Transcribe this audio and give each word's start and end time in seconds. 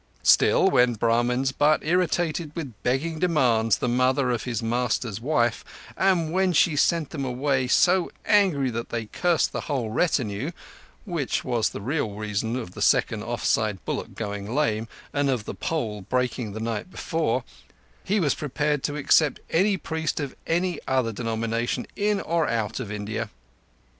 Still, 0.23 0.67
when 0.71 0.95
Brahmins 0.95 1.51
but 1.51 1.83
irritated 1.83 2.55
with 2.55 2.73
begging 2.81 3.19
demands 3.19 3.77
the 3.77 3.87
mother 3.87 4.31
of 4.31 4.45
his 4.45 4.63
master's 4.63 5.21
wife, 5.21 5.63
and 5.95 6.33
when 6.33 6.53
she 6.53 6.75
sent 6.75 7.11
them 7.11 7.23
away 7.23 7.67
so 7.67 8.09
angry 8.25 8.71
that 8.71 8.89
they 8.89 9.05
cursed 9.05 9.51
the 9.51 9.61
whole 9.61 9.91
retinue 9.91 10.49
(which 11.05 11.43
was 11.45 11.69
the 11.69 11.81
real 11.81 12.15
reason 12.15 12.55
of 12.55 12.71
the 12.71 12.81
second 12.81 13.21
off 13.21 13.45
side 13.45 13.77
bullock 13.85 14.15
going 14.15 14.55
lame, 14.55 14.87
and 15.13 15.29
of 15.29 15.45
the 15.45 15.53
pole 15.53 16.01
breaking 16.01 16.53
the 16.53 16.59
night 16.59 16.89
before), 16.89 17.43
he 18.03 18.19
was 18.19 18.33
prepared 18.33 18.81
to 18.81 18.95
accept 18.97 19.39
any 19.51 19.77
priest 19.77 20.19
of 20.19 20.35
any 20.47 20.79
other 20.87 21.11
denomination 21.11 21.85
in 21.95 22.19
or 22.19 22.49
out 22.49 22.79
of 22.79 22.91
India. 22.91 23.29